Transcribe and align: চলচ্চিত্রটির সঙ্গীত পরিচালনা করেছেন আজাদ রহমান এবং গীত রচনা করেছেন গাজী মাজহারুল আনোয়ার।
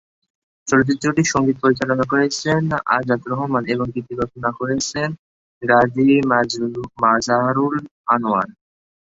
চলচ্চিত্রটির 0.67 1.31
সঙ্গীত 1.33 1.57
পরিচালনা 1.63 2.05
করেছেন 2.11 2.61
আজাদ 2.97 3.21
রহমান 3.27 3.63
এবং 3.73 3.85
গীত 3.95 4.09
রচনা 4.21 4.49
করেছেন 4.59 5.09
গাজী 5.61 6.09
মাজহারুল 7.01 7.75
আনোয়ার। 8.07 8.49